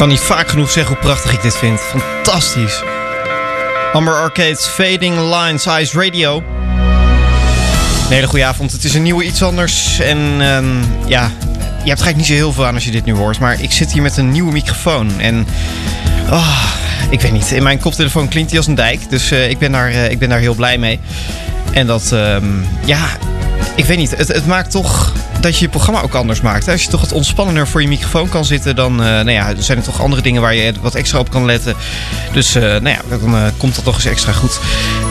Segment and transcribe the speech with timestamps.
[0.00, 1.80] Kan niet vaak genoeg zeggen hoe prachtig ik dit vind.
[1.80, 2.82] Fantastisch.
[3.92, 6.36] Amber Arcade's Fading Lines Ice Radio.
[6.36, 8.72] Een hele goede avond.
[8.72, 9.98] Het is een nieuwe iets anders.
[9.98, 10.76] En ehm,
[11.06, 11.30] ja,
[11.62, 13.38] je hebt eigenlijk niet zo heel veel aan als je dit nu hoort.
[13.38, 15.20] Maar ik zit hier met een nieuwe microfoon.
[15.20, 15.46] En
[16.30, 16.64] oh,
[17.10, 17.50] ik weet niet.
[17.50, 19.10] In mijn koptelefoon klinkt hij als een dijk.
[19.10, 21.00] Dus eh, ik, ben daar, eh, ik ben daar heel blij mee.
[21.72, 22.46] En dat, ehm,
[22.84, 23.06] ja,
[23.74, 24.16] ik weet niet.
[24.16, 26.68] Het, het maakt toch dat je je programma ook anders maakt.
[26.68, 29.78] Als je toch wat ontspannender voor je microfoon kan zitten, dan eh, nou ja, zijn
[29.78, 31.74] er toch andere dingen waar je wat extra op kan letten.
[32.32, 34.60] Dus eh, nou ja, dan eh, komt dat toch eens extra goed.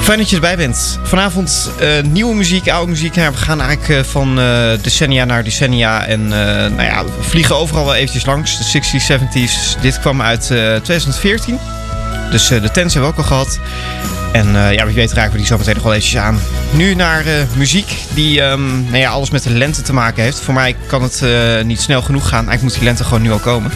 [0.02, 1.00] Fijn dat je erbij bent.
[1.04, 1.70] Vanavond
[2.04, 3.16] nieuwe muziek, oude muziek.
[3.16, 4.36] We gaan eigenlijk van
[4.82, 6.06] decennia naar decennia.
[6.06, 8.58] En nou ja, we vliegen overal wel eventjes langs.
[8.58, 9.82] De 60s, 70s.
[9.82, 11.60] Dit kwam uit eh, 2014.
[12.32, 13.60] Dus de tens hebben we ook al gehad.
[14.32, 16.40] En eh, ja, wie weet raken we die zo meteen nog wel eventjes aan.
[16.72, 20.40] Nu naar eh, muziek die ehm, nou ja, alles met de lente te maken heeft.
[20.40, 22.48] Voor mij kan het eh, niet snel genoeg gaan.
[22.48, 23.72] Eigenlijk moet die lente gewoon nu al komen.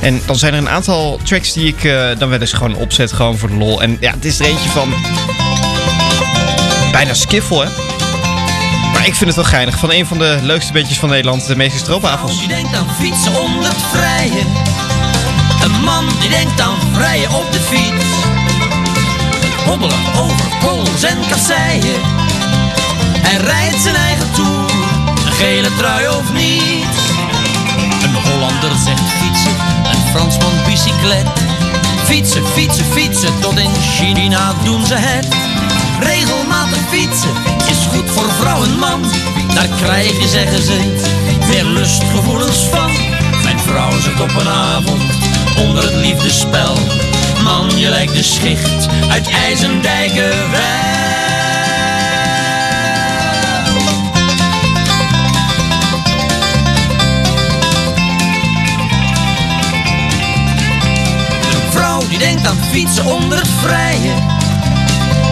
[0.00, 1.82] En dan zijn er een aantal tracks die ik
[2.18, 3.12] dan wel eens gewoon opzet.
[3.12, 3.82] Gewoon voor de lol.
[3.82, 4.94] En ja, het is er eentje van...
[6.92, 7.68] Bijna skiffel, hè?
[8.92, 9.78] Maar ik vind het wel geinig.
[9.78, 11.46] Van een van de leukste bandjes van Nederland.
[11.46, 12.38] De meeste stroopavonds.
[12.38, 14.40] Die denkt aan fietsen onder het vrije.
[15.64, 18.31] Een man die denkt aan vrije op de fiets.
[19.66, 22.00] Hobbelen over kools en kasseien.
[23.18, 24.70] Hij rijdt zijn eigen toer,
[25.26, 26.86] een gele trui of niet.
[28.02, 29.56] Een Hollander zegt fietsen,
[29.92, 31.26] een Fransman bicyclet.
[32.04, 35.26] Fietsen, fietsen, fietsen, tot in China doen ze het.
[36.00, 37.30] Regelmatig fietsen
[37.66, 39.02] is goed voor vrouw en man.
[39.54, 40.96] Daar krijg je, zeggen ze,
[41.48, 42.90] weer lustgevoelens van.
[43.42, 45.02] Mijn vrouw zit op een avond
[45.58, 46.76] onder het liefdespel.
[47.42, 49.28] Man, je lijkt de schicht uit
[61.70, 64.12] vrouw die denkt aan fietsen onder het vrije.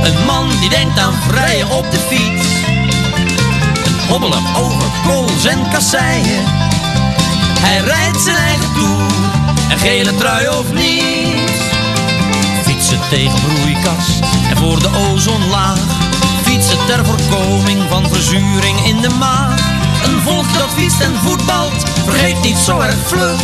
[0.05, 2.47] Een man die denkt aan vrije op de fiets.
[3.85, 6.45] Een hobbelen over kools en kasseien.
[7.61, 9.07] Hij rijdt zijn eigen toer,
[9.71, 11.10] een gele trui of niet.
[12.91, 14.21] Fietsen tegen broeikast
[14.51, 15.79] en voor de ozonlaag.
[16.43, 19.57] Fietsen ter voorkoming van verzuring in de maag.
[20.05, 23.41] Een volk dat fietst en voetbalt, vergeet niet zo erg vlug.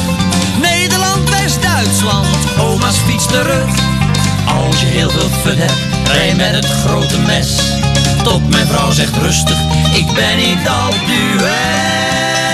[0.61, 2.27] Nederland, West-Duitsland,
[2.59, 3.69] oma's fiets terug.
[4.47, 7.57] Als je heel veel fun hebt, rij met het grote mes.
[8.23, 9.59] Tot mijn vrouw zegt rustig,
[9.95, 12.46] ik ben niet al dues.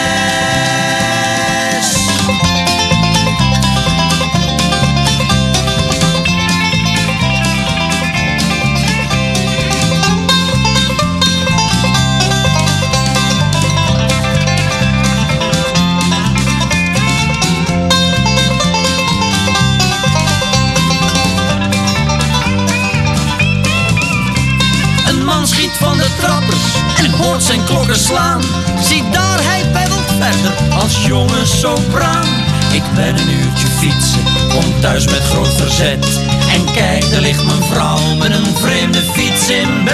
[31.47, 32.27] Sopraan.
[32.73, 36.21] Ik ben een uurtje fietsen, kom thuis met groot verzet.
[36.53, 39.93] En kijk, daar ligt mijn vrouw met een vreemde fiets in bed.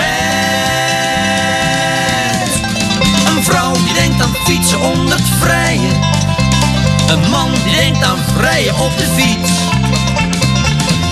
[3.27, 5.91] Een vrouw die denkt aan fietsen onder het vrije.
[7.09, 9.51] Een man die denkt aan vrije op de fiets.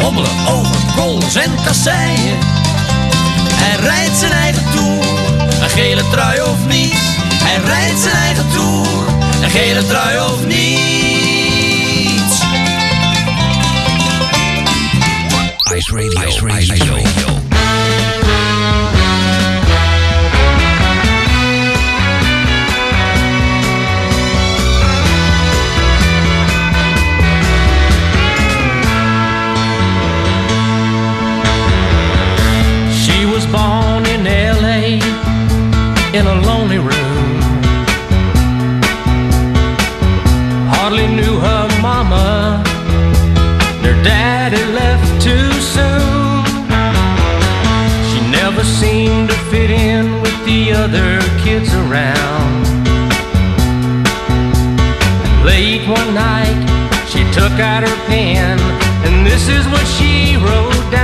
[0.00, 2.38] Hobbelen over kools en kasseien.
[3.52, 5.04] Hij rijdt zijn eigen toer,
[5.62, 6.94] een gele trui of niet.
[7.44, 9.04] Hij rijdt zijn eigen toer,
[9.56, 10.56] gele trui of niet.
[15.76, 16.28] Ice Radio.
[16.28, 16.94] Ice Radio.
[32.90, 35.00] She was born in LA
[36.12, 37.05] in a lonely room.
[40.96, 42.64] Hardly knew her mama,
[43.82, 46.44] their daddy left too soon.
[48.08, 52.64] She never seemed to fit in with the other kids around.
[55.44, 56.56] Late one night,
[57.10, 58.58] she took out her pen,
[59.04, 60.95] and this is what she wrote down.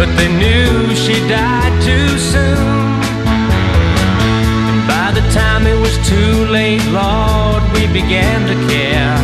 [0.00, 2.68] But they knew she died too soon.
[4.70, 9.18] And by the time it was too late, Lord, we began to care.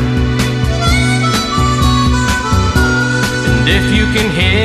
[3.49, 4.56] And if you can hear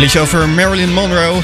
[0.00, 1.40] Liedje over Marilyn Monroe.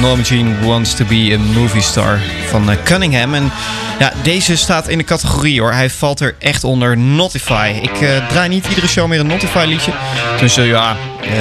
[0.00, 3.34] Norma Jean Wants to be a Movie Star van eh, Cunningham.
[3.34, 3.52] En
[3.98, 5.72] ja, deze staat in de categorie hoor.
[5.72, 7.78] Hij valt er echt onder Notify.
[7.82, 9.92] Ik eh, draai niet iedere show meer een Notify liedje.
[10.40, 10.96] Dus eh, ja,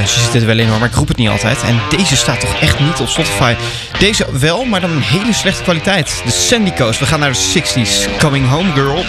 [0.08, 1.64] ze zitten er wel in hoor, maar ik roep het niet altijd.
[1.64, 3.56] En deze staat toch echt niet op Spotify.
[4.00, 6.22] Deze wel, maar dan een hele slechte kwaliteit.
[6.26, 7.00] De Sandy Coast.
[7.00, 8.18] We gaan naar de 60s.
[8.20, 9.06] Coming Home Girl.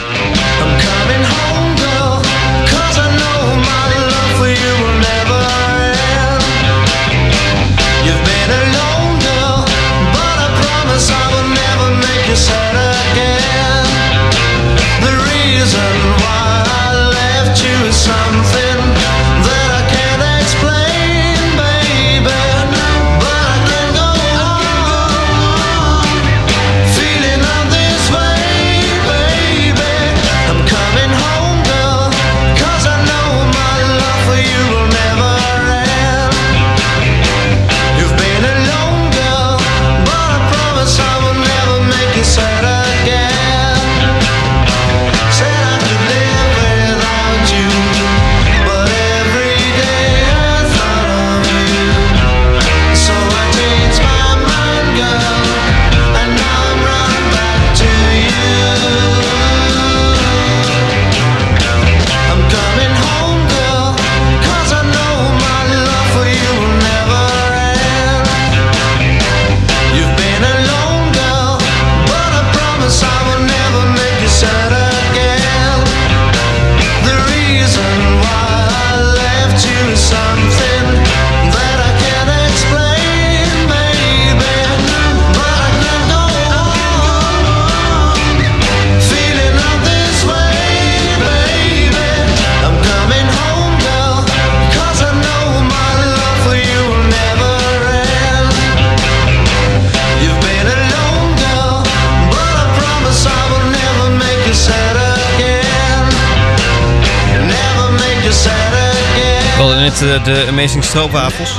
[110.27, 111.51] De Amazing Stroopwafels.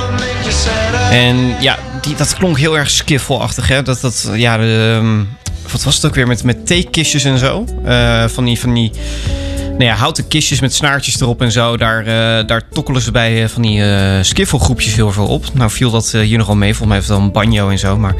[1.10, 3.82] En ja, die, dat klonk heel erg skiffelachtig, hè?
[3.82, 5.24] Dat, dat, ja, ehm,
[5.72, 7.64] wat was het ook weer met, met theekistjes en zo?
[7.84, 8.92] Eh, van die, van die
[9.68, 11.76] nou ja, houten kistjes met snaartjes erop en zo.
[11.76, 15.54] Daar, eh, daar tokkelen ze bij eh, van die eh skiffelgroepjes heel veel op.
[15.54, 16.74] Nou viel dat hier nogal mee.
[16.74, 17.96] Volgens mij heeft dan banjo en zo.
[17.96, 18.14] Maar,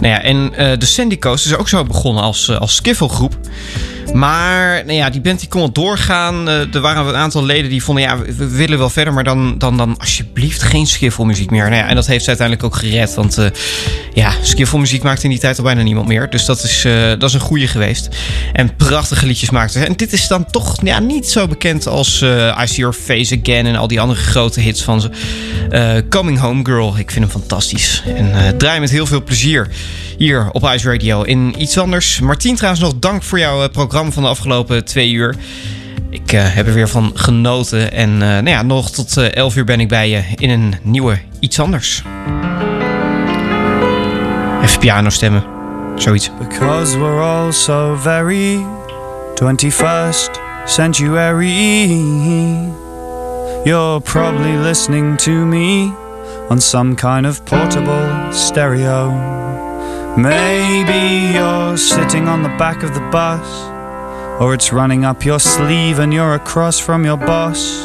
[0.00, 3.36] nou ja, en de Sandy Coast is ook zo begonnen als, als skiffelgroep.
[4.12, 6.48] Maar nou ja, die band die kon wel doorgaan.
[6.48, 9.58] Eh, er waren een aantal leden die vonden, ja, we, willen wel verder, maar dan,
[9.58, 11.62] dan, dan alsjeblieft geen skiffelmuziek meer.
[11.70, 13.46] Nou ja, en dat heeft ze uiteindelijk ook gered, want eh,
[14.14, 16.30] ja, skiffelmuziek maakte in die tijd al bijna niemand meer.
[16.30, 18.08] Dus dat is, eh, dat is een goede geweest.
[18.52, 19.84] En prachtige liedjes maakte ze.
[19.84, 23.66] En dit is dan toch ja, niet zo bekend als I See Your Face Again
[23.66, 25.10] en al die andere grote hits van ze.
[26.08, 28.02] Coming Home Girl, ik vind hem fantastisch.
[28.16, 29.68] En draai met heel veel plezier
[30.22, 32.20] hier op Ice Radio in iets anders.
[32.20, 35.36] Martien, trouwens nog dank voor jouw eh, programma van de afgelopen twee uur.
[36.10, 37.92] Ik eh, heb er weer van genoten.
[37.92, 40.74] En eh, nou ja, nog tot eh 11 uur ben ik bij je in een
[40.82, 42.02] nieuwe iets anders.
[44.62, 45.44] Even piano stemmen.
[45.96, 46.30] Zoiets.
[46.38, 48.58] Because we're all so very
[49.34, 50.30] 21st
[50.66, 51.86] century.
[53.64, 55.92] You're probably listening to me
[56.48, 59.32] on some kind of portable stereo.
[60.16, 63.46] Maybe you're sitting on the back of the bus,
[64.40, 67.84] or it's running up your sleeve and you're across from your boss.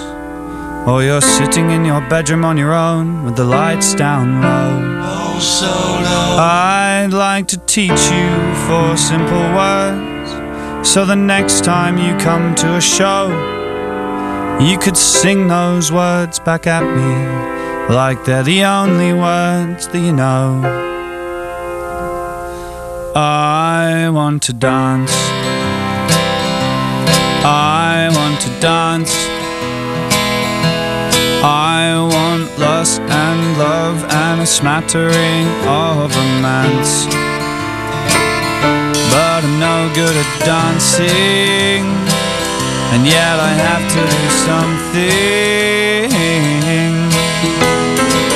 [0.87, 5.01] Or you're sitting in your bedroom on your own with the lights down low.
[5.03, 6.37] Oh, so low.
[6.39, 10.07] I'd like to teach you four simple words
[10.87, 13.27] so the next time you come to a show,
[14.59, 20.13] You could sing those words back at me like they're the only words that you
[20.13, 20.96] know.
[23.19, 25.11] I want to dance.
[27.43, 29.11] I want to dance.
[31.41, 37.07] I want lust and love and a smattering of romance.
[39.09, 41.89] But I'm no good at dancing,
[42.93, 46.05] and yet I have to do something.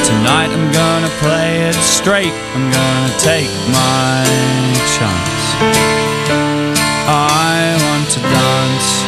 [0.10, 0.91] Tonight I'm gonna
[1.22, 4.25] play it straight, I'm gonna take my
[4.98, 5.46] chance.
[7.08, 9.00] I want to dance.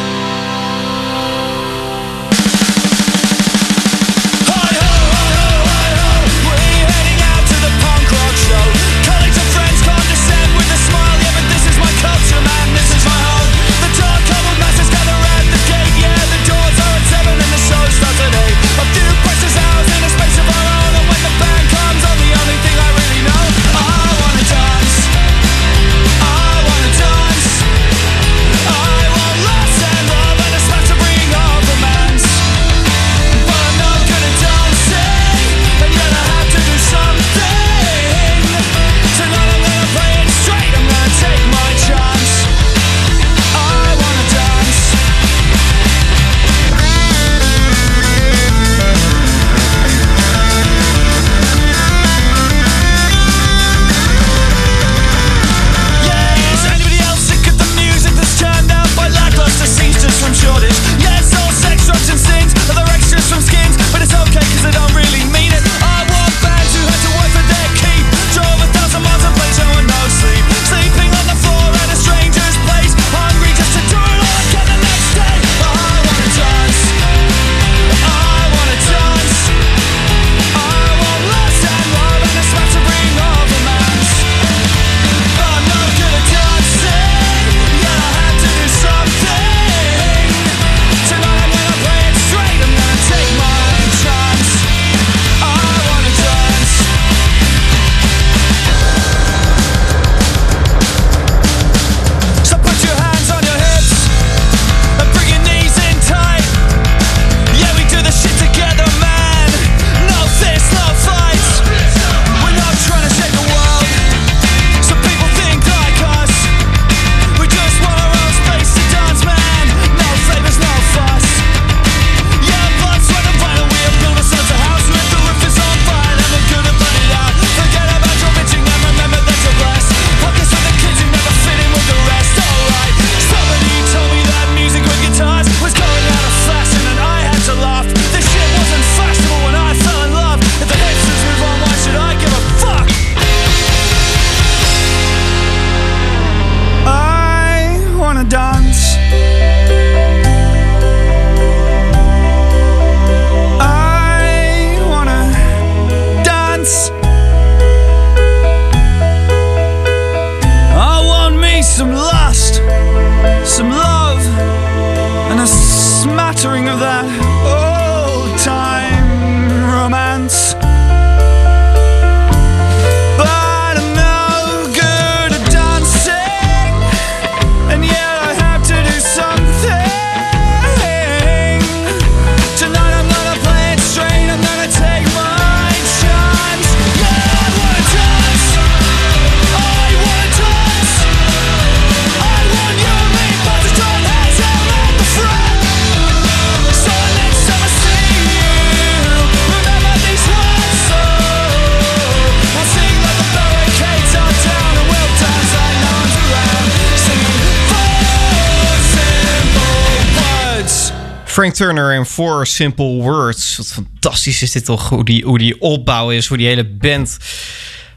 [211.54, 213.56] Turner en Four Simple Words.
[213.56, 217.16] Wat fantastisch is dit toch, hoe die, hoe die opbouw is, hoe die hele band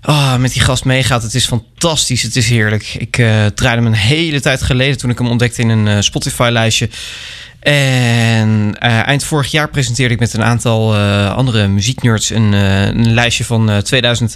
[0.02, 1.24] ah, met die gast meegaat.
[1.24, 2.96] Het is fantastisch, het is heerlijk.
[2.98, 6.02] Ik eh draaide hem een hele tijd geleden toen ik hem ontdekte in een eh,
[6.02, 6.90] Spotify-lijstje.
[7.60, 12.86] En eh, eind vorig jaar presenteerde ik met een aantal eh, andere muzieknerds een, eh,
[12.86, 14.36] een lijstje van eh, 2000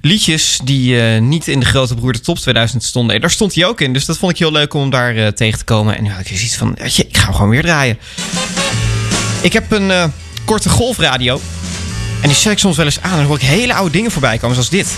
[0.00, 3.14] liedjes die niet in de grote broer de top 2000 stonden.
[3.14, 5.58] En daar stond hij ook in, dus dat vond ik heel leuk om daar tegen
[5.58, 5.96] te komen.
[5.96, 7.98] En nu had ik zoiets van, weet je, ik ga hem gewoon weer draaien.
[9.40, 10.12] Ik heb een
[10.44, 11.40] korte golfradio.
[12.20, 14.10] En die zet ik soms wel eens aan en dan hoor ik hele oude dingen
[14.10, 14.96] voorbij komen, zoals dit.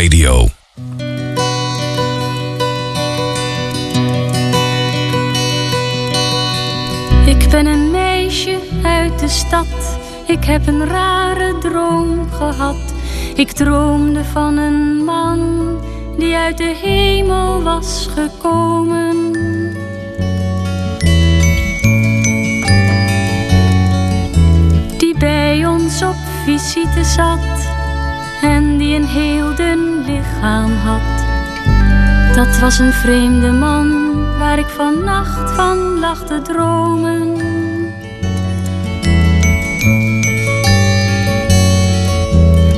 [0.00, 0.46] Radio.
[7.26, 9.98] Ik ben een meisje uit de stad.
[10.26, 12.94] Ik heb een rare droom gehad.
[13.34, 15.78] Ik droomde van een man
[16.18, 19.32] die uit de hemel was gekomen.
[24.98, 27.49] Die bij ons op visite zat
[28.94, 31.26] een heel dun lichaam had.
[32.34, 33.88] Dat was een vreemde man
[34.38, 37.36] waar ik vannacht van lag te dromen.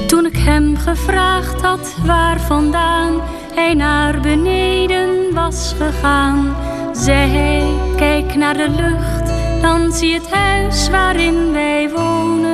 [0.06, 3.20] Toen ik hem gevraagd had waar vandaan
[3.54, 6.56] hij naar beneden was gegaan,
[6.92, 7.64] zei hij:
[7.96, 12.51] Kijk naar de lucht, dan zie het huis waarin wij wonen.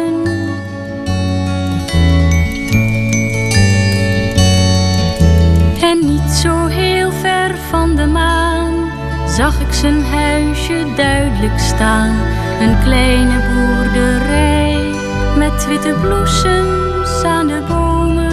[5.88, 8.90] En niet zo heel ver van de maan
[9.28, 12.14] zag ik zijn huisje duidelijk staan.
[12.60, 14.94] Een kleine boerderij
[15.36, 18.32] met witte bloesems aan de bomen.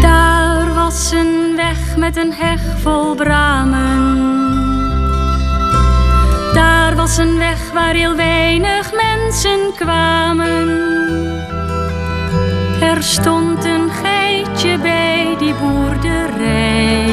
[0.00, 4.22] Daar was een weg met een heg vol bramen.
[6.54, 10.84] Daar was een weg waar heel weinig mensen kwamen.
[12.84, 17.06] Er stond een geitje bij die boerderij.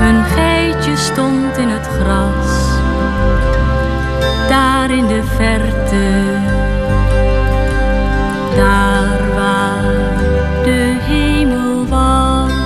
[0.00, 2.78] Een geitje stond in het gras.
[4.48, 6.38] Daar in de verte.
[8.56, 9.82] Daar waar
[10.64, 12.58] de hemel was.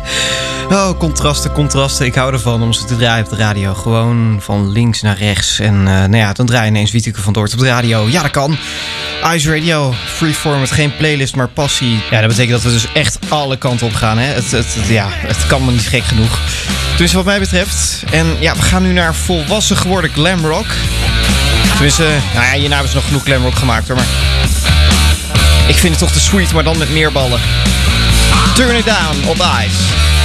[0.70, 2.06] Oh, contrasten, contrasten.
[2.06, 3.74] Ik hou ervan om ze te draaien op de radio.
[3.74, 5.58] Gewoon van links naar rechts.
[5.58, 8.08] En eh, nou ja, dan draai je ineens Wieteke van Doort op de radio.
[8.08, 8.56] Ja, dat kan.
[9.34, 12.02] Ice Radio, freeform met geen playlist, maar passie.
[12.10, 14.18] Ja, dat betekent dat we dus echt alle kanten op gaan.
[14.18, 14.26] Hè?
[14.26, 16.40] Het, het, ja, het kan me niet gek genoeg.
[16.96, 18.02] Dus wat mij betreft.
[18.10, 20.66] En ja, we gaan nu naar volwassen geworden glamrock.
[21.72, 23.96] Tenminste, nou ja, hierna hebben ze nog genoeg glamrock gemaakt hoor.
[23.96, 24.06] Maar
[25.68, 27.40] ik vind het toch te sweet, maar dan met meer ballen.
[28.54, 30.15] Turn it down op ice.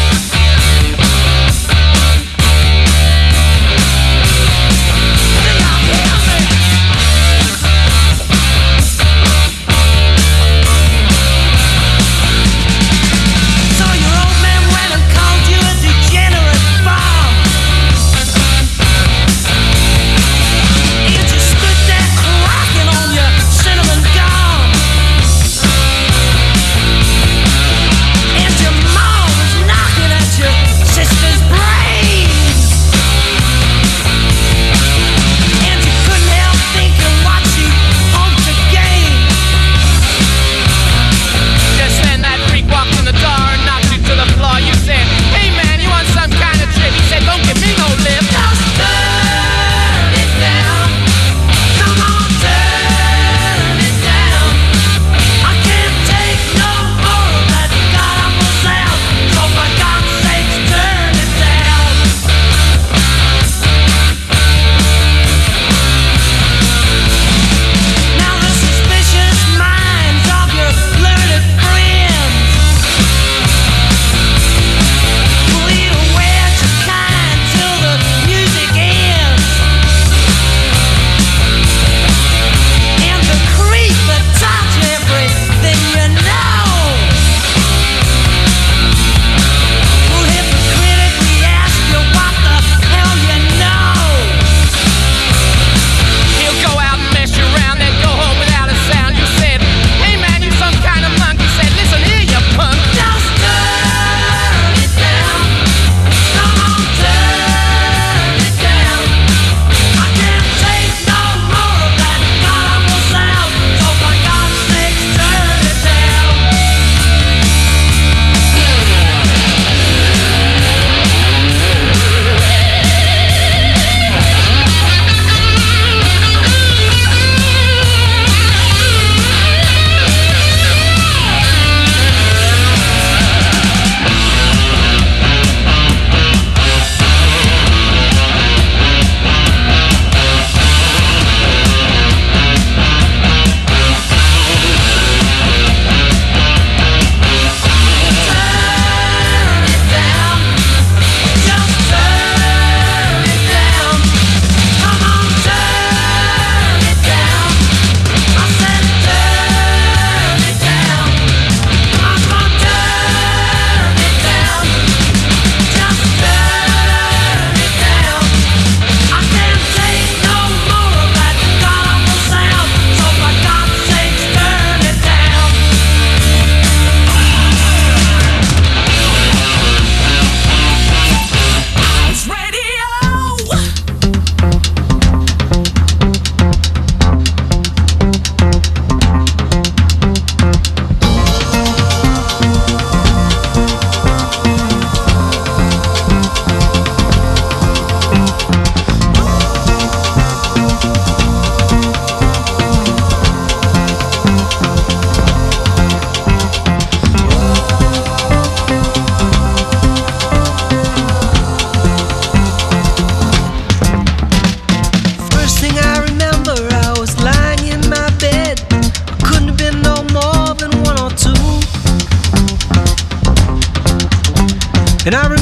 [225.11, 225.40] And I remember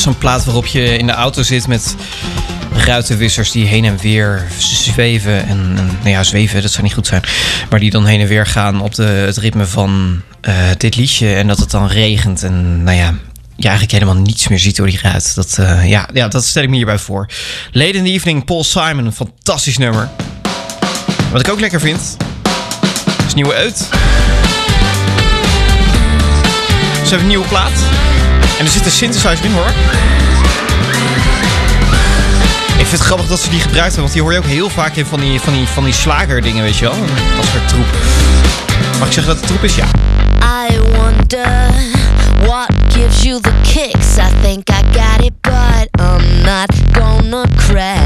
[0.00, 1.94] zo'n plaat waarop je in de auto zit met
[2.72, 5.46] ruitenwissers die heen en weer zweven.
[5.46, 7.22] En, en nou ja, zweven, dat zou niet goed zijn.
[7.70, 11.34] Maar die dan heen en weer gaan op de, het ritme van eh, dit liedje.
[11.34, 12.42] En dat het dan regent.
[12.42, 13.14] En nou ja,
[13.56, 15.34] je eigenlijk helemaal niets meer ziet door die ruit.
[15.34, 17.28] Dat, eh, ja, ja, dat stel ik me hierbij voor.
[17.72, 20.08] Late in the Evening, Paul Simon, een fantastisch nummer.
[21.32, 22.16] Wat ik ook lekker vind,
[23.26, 23.78] is nieuwe uit.
[27.02, 27.72] Ze hebben een nieuwe plaat.
[28.60, 29.68] En er zit een synthesizer in hoor.
[32.78, 34.68] Ik vind het grappig dat ze die gebruikt hebben, want die hoor je ook heel
[34.68, 36.94] vaak in van die, van die, van die slagerdingen, weet je wel.
[37.36, 37.86] Dat soort troep.
[38.98, 39.74] Mag ik zeggen dat het troep is?
[39.74, 39.84] Ja.
[40.68, 41.70] I wonder
[42.46, 44.16] what gives you the kicks.
[44.16, 47.99] I think I got it, but I'm not gonna crash.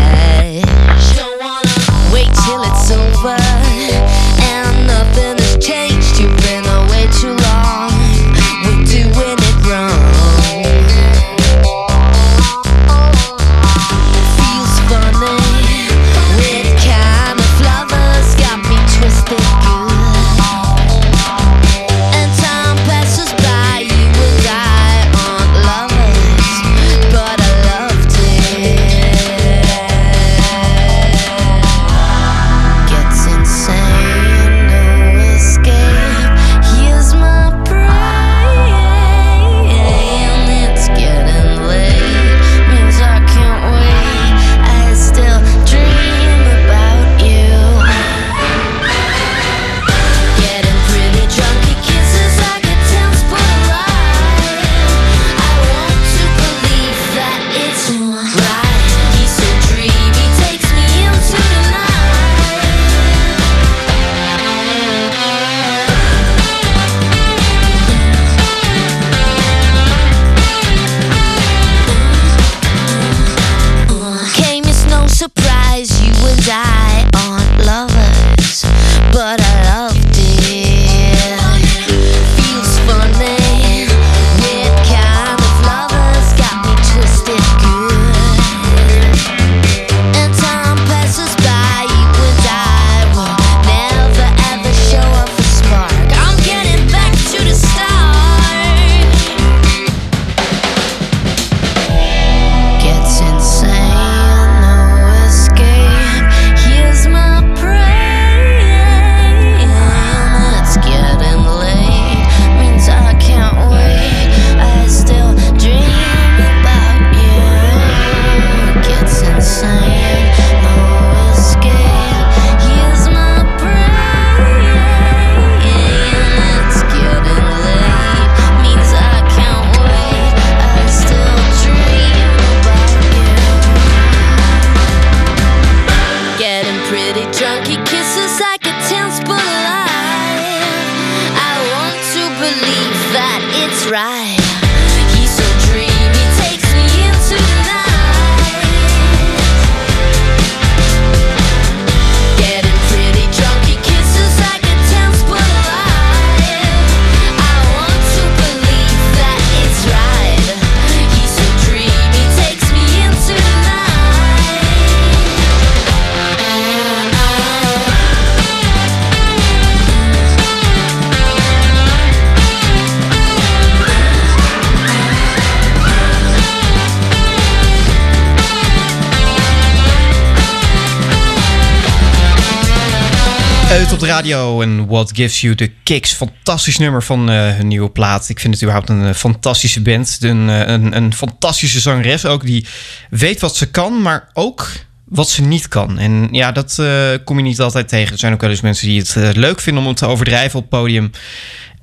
[183.74, 186.12] Uit op de radio en What Gives You the Kicks.
[186.12, 188.28] Fantastisch nummer van eh, hun nieuwe plaat.
[188.28, 190.18] Ik vind het überhaupt een eh, fantastische band.
[190.20, 192.44] Een, eh, een, een fantastische zangeres ook.
[192.44, 192.66] Die
[193.10, 194.70] weet wat ze kan, maar ook
[195.04, 195.98] wat ze niet kan.
[195.98, 196.82] En ja, dat
[197.24, 198.12] kom je niet altijd tegen.
[198.12, 200.70] Er zijn ook wel eens mensen die het leuk vinden om het te overdrijven op
[200.70, 201.10] het podium.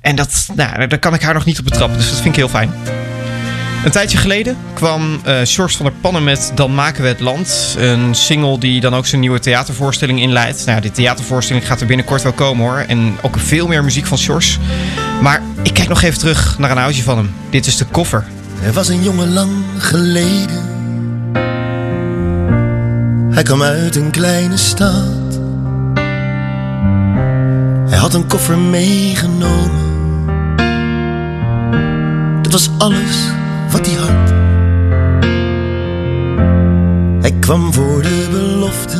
[0.00, 1.98] En dat, nou, daar kan ik haar nog niet op betrappen.
[1.98, 2.72] Dus dat vind ik heel fijn.
[3.84, 7.76] Een tijdje geleden kwam Sjors van der Pannen met Dan maken we het land.
[7.78, 10.66] Een single die dan ook zijn nieuwe theatervoorstelling inleidt.
[10.66, 12.84] Nou, die theatervoorstelling gaat er binnenkort wel komen hoor.
[12.88, 14.58] En ook veel meer muziek van Sjors.
[15.22, 17.34] Maar ik kijk nog even terug naar een oudje van hem.
[17.50, 18.24] Dit is de koffer.
[18.64, 20.70] Er was een jongen lang geleden.
[23.30, 25.40] Hij kwam uit een kleine stad.
[27.88, 29.90] Hij had een koffer meegenomen.
[32.42, 33.16] Dat was alles
[33.72, 34.30] wat hij had.
[37.20, 38.98] Hij kwam voor de belofte.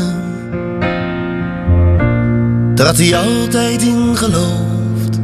[2.74, 5.20] Daar had hij altijd in geloofd.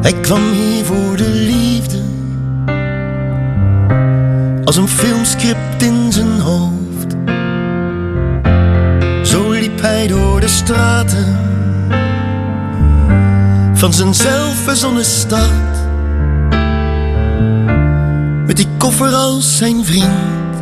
[0.00, 1.98] Hij kwam hier voor de liefde.
[4.64, 7.16] Als een filmscript in zijn hoofd.
[9.22, 11.38] Zo liep hij door de straten
[13.74, 15.65] van zijn zelfverzonnen stad.
[18.56, 20.54] Die koffer als zijn vriend,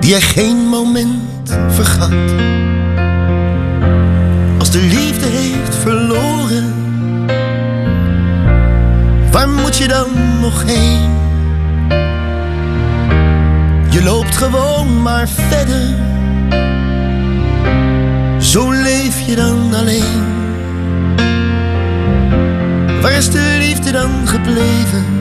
[0.00, 2.12] die hij geen moment vergat.
[4.58, 6.74] Als de liefde heeft verloren,
[9.30, 11.10] waar moet je dan nog heen?
[13.90, 15.94] Je loopt gewoon maar verder.
[18.38, 20.22] Zo leef je dan alleen.
[23.02, 25.17] Waar is de liefde dan gebleven?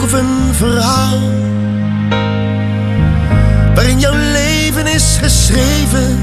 [0.00, 1.18] Of een verhaal?
[3.74, 6.18] Waarin jouw leven is geschreven.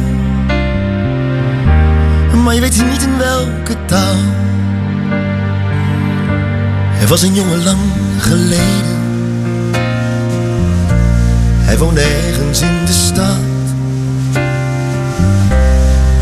[2.44, 4.16] Maar je weet niet in welke taal.
[7.02, 7.80] Er was een jongen lang
[8.20, 8.98] geleden.
[11.58, 13.38] Hij woonde ergens in de stad.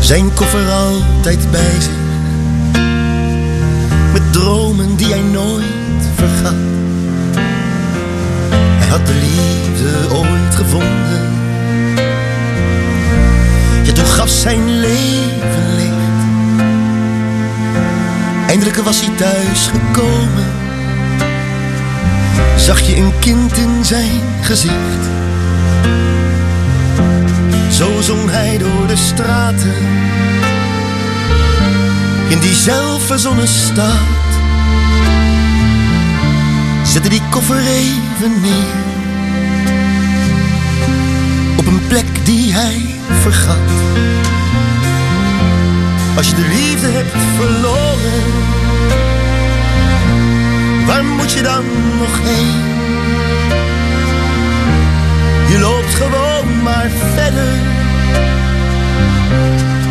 [0.00, 1.90] Zijn koffer altijd bij zich.
[4.12, 5.64] Met dromen die hij nooit
[6.14, 6.87] vergat.
[8.88, 11.20] Had de liefde ooit gevonden.
[13.82, 15.96] Ja, toen gaf zijn leven licht.
[18.46, 20.46] Eindelijk was hij thuis gekomen.
[22.56, 25.06] Zag je een kind in zijn gezicht.
[27.70, 29.74] Zo zong hij door de straten
[32.28, 33.48] in die zelfverzonnen.
[36.88, 38.96] Zette die koffer even neer
[41.56, 42.86] op een plek die hij
[43.20, 43.70] vergat.
[46.16, 48.22] Als je de liefde hebt verloren,
[50.86, 51.64] waar moet je dan
[51.98, 52.76] nog heen?
[55.48, 57.54] Je loopt gewoon maar verder.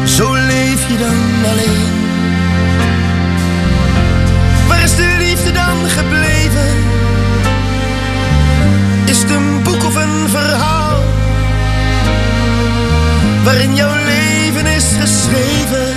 [0.06, 1.97] Zo leef je dan alleen.
[4.88, 6.68] Is de liefde dan gebleven?
[9.06, 11.04] Is het een boek of een verhaal?
[13.44, 15.96] Waarin jouw leven is geschreven.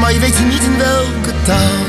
[0.00, 1.83] Maar je weet niet in welke taal.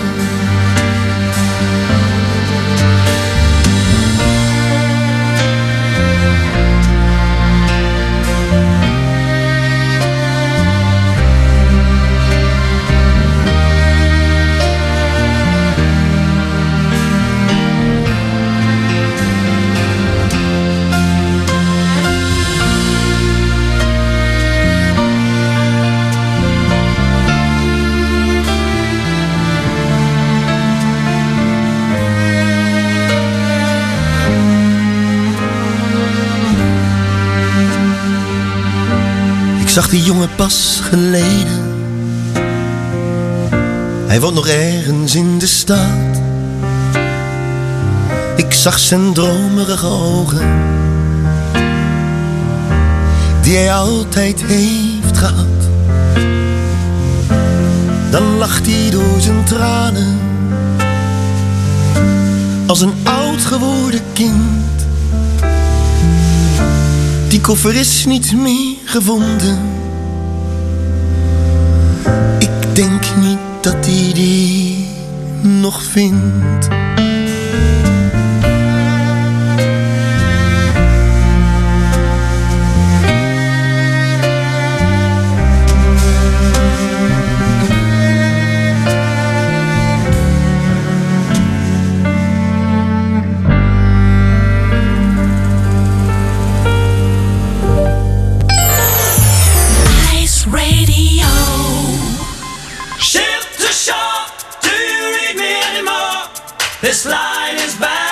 [39.75, 41.73] Zag die jongen pas geleden.
[44.07, 46.21] Hij woont nog ergens in de stad.
[48.35, 50.47] Ik zag zijn dromerige ogen,
[53.41, 55.69] die hij altijd heeft gehad.
[58.11, 60.19] Dan lacht hij door zijn tranen,
[62.65, 64.87] als een oud geworden kind.
[67.27, 69.59] Die koffer is niet meer gevonden.
[72.39, 74.87] Ik denk niet dat hij die
[75.41, 76.67] nog vindt.
[106.85, 108.04] This line is bad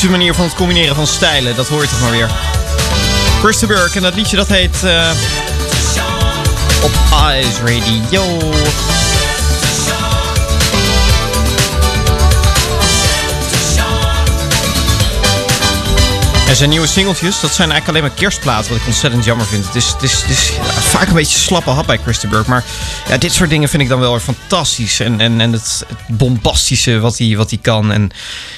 [0.00, 1.56] fantastische manier van het combineren van stijlen.
[1.56, 2.30] Dat hoor je toch maar weer.
[3.40, 4.84] Krista Burke en dat liedje dat heet...
[4.84, 5.10] eh,
[6.82, 6.92] op
[7.38, 8.38] Ice Radio.
[16.60, 19.66] Zijn nieuwe singeltjes, dat zijn eigenlijk alleen maar kerstplaten, wat ik ontzettend jammer vind.
[19.66, 22.50] Het is, het is, het is vaak een beetje slappe hap bij Krista Burke.
[22.50, 22.64] Maar
[23.08, 25.00] ja, dit soort dingen vind ik dan wel weer fantastisch.
[25.00, 27.92] En, en, en het, bombastische wat hij, wat hij kan.
[27.92, 28.10] En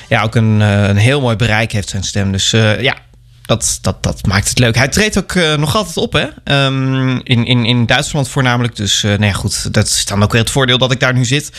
[0.09, 2.33] ja, ook een, eh, een heel mooi bereik heeft zijn stem.
[2.33, 2.97] Dus eh, ja,
[3.43, 4.75] dat, dat, dat maakt het leuk.
[4.75, 6.27] Hij treedt ook eh, nog altijd op, hè?
[6.45, 8.77] Ehm, in, in, in Duitsland voornamelijk.
[8.77, 11.53] Dus ja, goed, dat is dan ook weer het voordeel dat ik daar nu zit.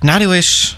[0.00, 0.76] Nadeel is,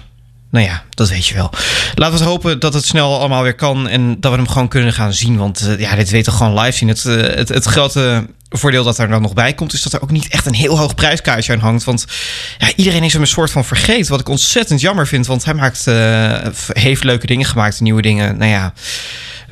[0.54, 1.50] nou ja, dat weet je wel.
[1.94, 4.92] Laten we hopen dat het snel allemaal weer kan en dat we hem gewoon kunnen
[4.92, 5.36] gaan zien.
[5.36, 6.88] Want eh, ja, dit weten we gewoon live zien.
[6.88, 10.02] Het, eh, het, het grote voordeel dat er dan nog bij komt, is dat er
[10.02, 11.84] ook niet echt een heel hoog prijskaartje aan hangt.
[11.84, 12.04] Want
[12.58, 14.10] ja, iedereen is hem een soort van vergeten.
[14.10, 16.32] Wat ik ontzettend jammer vind, want hij maakt, eh,
[16.72, 18.38] heeft leuke dingen gemaakt, nieuwe dingen.
[18.38, 18.72] Nou ja, daar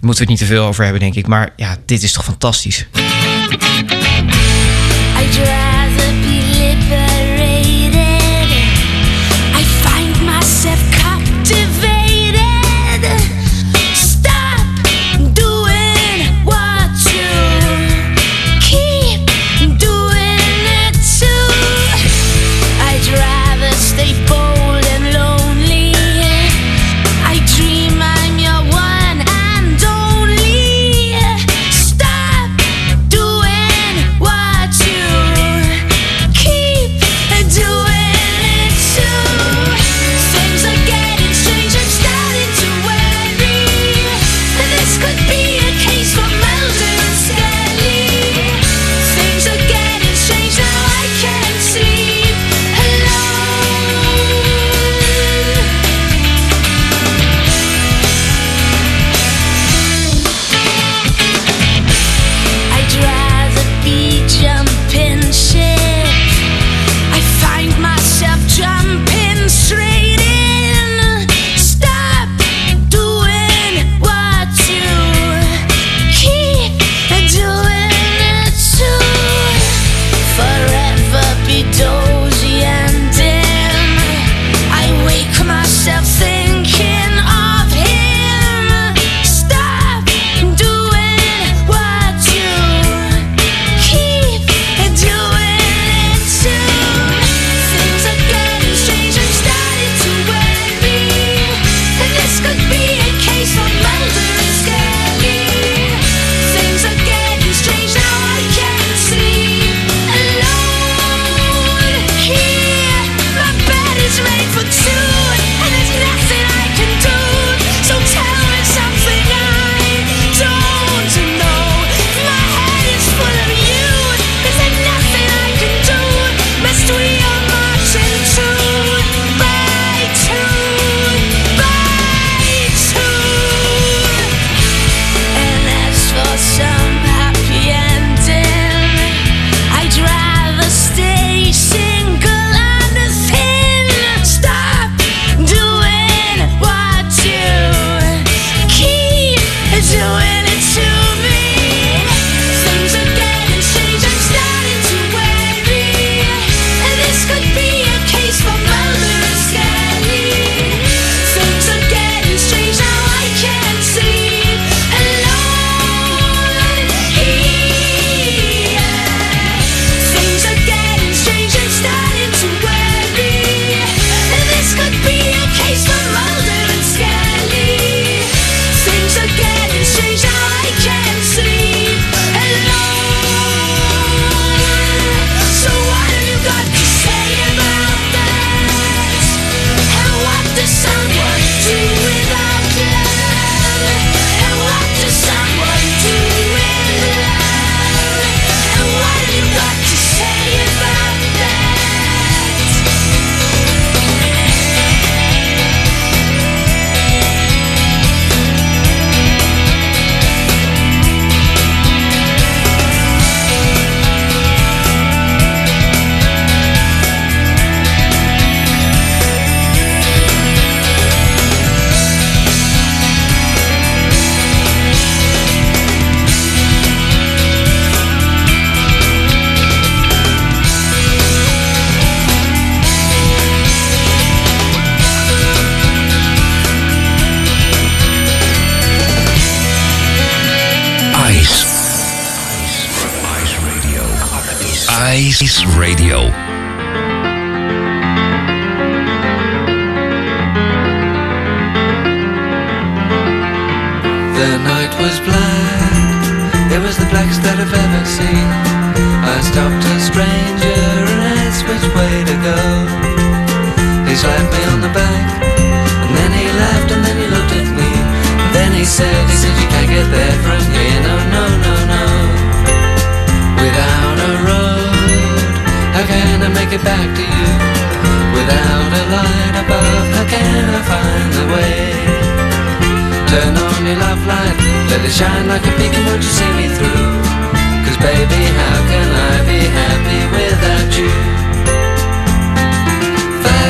[0.01, 1.27] moeten we het niet te veel over hebben, denk ik.
[1.27, 2.87] Maar ja, dit is toch fantastisch.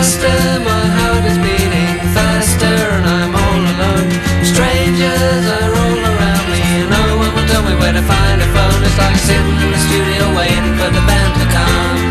[0.03, 4.11] Faster, my heart is beating faster and I'm all alone.
[4.43, 8.49] Strangers are all around me and no one will tell me where to find a
[8.51, 8.83] phone.
[8.83, 12.03] It's like sitting in the studio waiting for the band to come.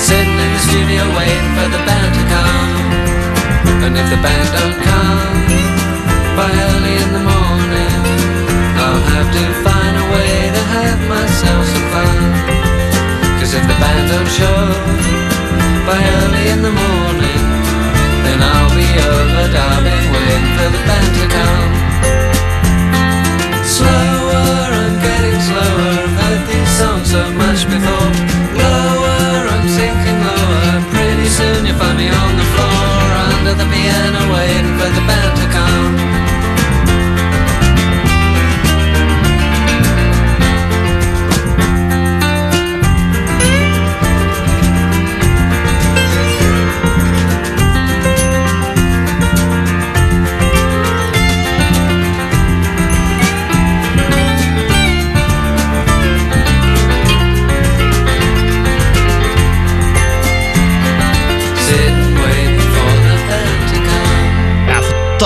[0.00, 2.88] Sitting in the studio waiting for the band to come.
[3.84, 5.36] And if the band don't come
[6.40, 8.00] by early in the morning,
[8.80, 12.16] I'll have to find a way to have myself some fun.
[13.44, 15.27] Cause if the band don't show
[15.88, 17.42] by early in the morning,
[18.24, 21.67] then I'll be over darling, waiting for the band to come.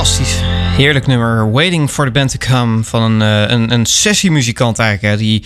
[0.05, 0.41] Fantastisch.
[0.77, 1.53] Heerlijk nummer.
[1.53, 2.85] Waiting for the band to come.
[2.85, 5.15] Van een, eh, een, een sessiemuzikant eigenlijk.
[5.15, 5.45] Hè, die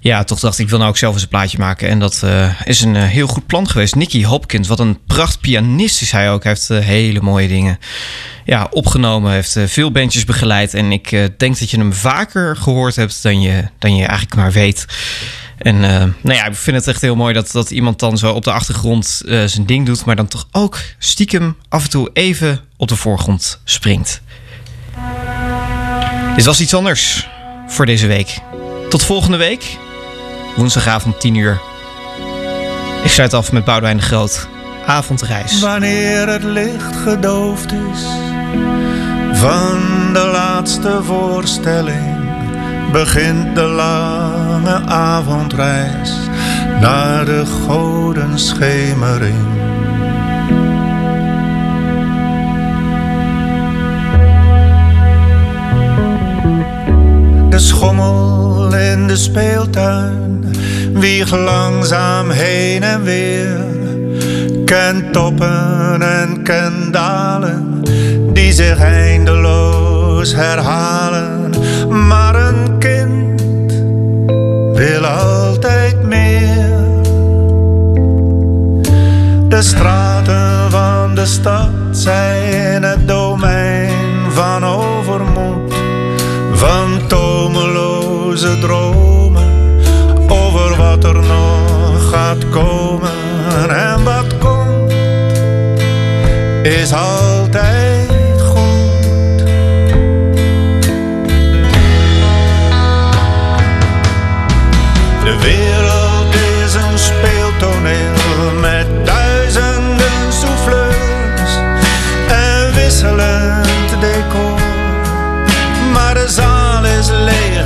[0.00, 1.88] ja, toch dacht ik wil nou ook zelf eens een plaatje maken.
[1.88, 3.94] En dat eh, is een eh, heel goed plan geweest.
[3.94, 6.42] Nicky Hopkins, wat een pracht pianist is hij ook.
[6.42, 7.78] Hij heeft hele mooie dingen
[8.44, 9.32] ja, opgenomen.
[9.32, 10.74] Heeft veel bandjes begeleid.
[10.74, 14.52] En ik denk dat je hem vaker gehoord hebt dan je, dan je eigenlijk maar
[14.52, 14.86] weet.
[15.62, 18.32] En eh, nou ja, ik vind het echt heel mooi dat, dat iemand dan zo
[18.32, 20.04] op de achtergrond eh, zijn ding doet.
[20.04, 24.20] Maar dan toch ook stiekem af en toe even op de voorgrond springt.
[26.36, 27.28] Dit was iets anders
[27.66, 28.38] voor deze week.
[28.88, 29.76] Tot volgende week.
[30.56, 31.60] Woensdagavond 10 uur.
[33.04, 34.48] Ik sluit af met Boudewijn de Groot.
[34.86, 35.60] Avondreis.
[35.60, 38.00] Wanneer het licht gedoofd is
[39.32, 42.21] van de laatste voorstelling,
[42.92, 46.12] begint de lange avondreis
[46.80, 49.34] naar de goden schemering.
[57.48, 60.44] De schommel in de speeltuin
[60.92, 63.64] wiegt langzaam heen en weer.
[64.64, 67.82] Kent toppen en kent dalen
[68.32, 71.50] die zich eindeloos herhalen.
[71.88, 72.41] Maar
[74.84, 76.70] wil altijd meer.
[79.48, 85.74] De straten van de stad zijn het domein van overmoed,
[86.52, 89.80] van tomeloze dromen
[90.28, 93.10] over wat er nog gaat komen
[93.68, 94.92] en wat komt
[96.62, 97.21] is altijd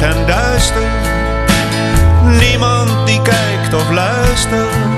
[0.07, 0.83] en duister.
[2.41, 4.96] Niemand die kijkt of luistert.